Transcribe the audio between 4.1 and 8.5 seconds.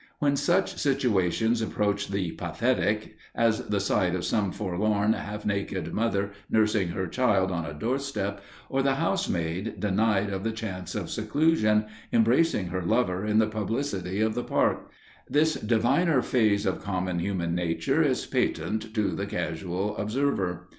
of some forlorn half naked mother nursing her child on a doorstep,